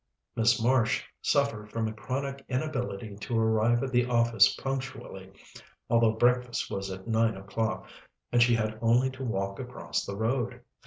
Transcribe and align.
Miss 0.35 0.59
Marsh 0.59 1.03
suffered 1.21 1.69
from 1.69 1.87
a 1.87 1.93
chronic 1.93 2.43
inability 2.49 3.17
to 3.17 3.37
arrive 3.37 3.83
at 3.83 3.91
the 3.91 4.07
office 4.07 4.55
punctually, 4.55 5.31
although 5.91 6.13
breakfast 6.13 6.71
was 6.71 6.89
at 6.89 7.07
nine 7.07 7.37
o'clock, 7.37 7.87
and 8.31 8.41
she 8.41 8.55
had 8.55 8.79
only 8.81 9.11
to 9.11 9.23
walk 9.23 9.59
across 9.59 10.03
the 10.03 10.15
road. 10.17 10.61